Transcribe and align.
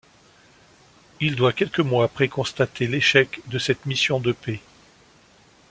Il 1.19 1.35
doit 1.35 1.53
quelques 1.53 1.79
mois 1.79 2.05
après 2.05 2.27
constater 2.27 2.87
l'échec 2.87 3.41
de 3.49 3.59
cette 3.59 3.85
mission 3.85 4.19
de 4.19 4.31
paix. 4.31 4.59